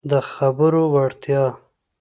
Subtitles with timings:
[0.09, 1.43] د خبرو وړتیا